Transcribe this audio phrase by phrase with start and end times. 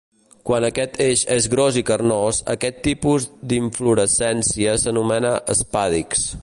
[0.49, 6.31] Quan aquest eix és gros i carnós aquest tipus d'inflorescència s'anomena espàdix.